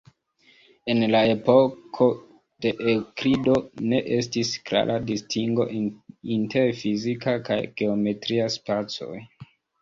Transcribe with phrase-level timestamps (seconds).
[0.91, 2.07] En la epoko
[2.65, 3.57] de Eŭklido,
[3.91, 5.67] ne estis klara distingo
[6.37, 9.21] inter fizika kaj geometria spacoj.